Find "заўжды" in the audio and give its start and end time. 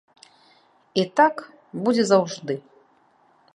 2.13-2.53